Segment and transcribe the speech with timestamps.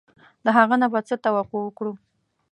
[0.45, 1.91] د هغه نه به څه توقع وکړو.